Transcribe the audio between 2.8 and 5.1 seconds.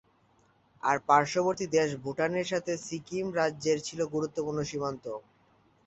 সিকিম রাজ্যের ছিল গুরুত্বপূর্ণ সীমান্ত।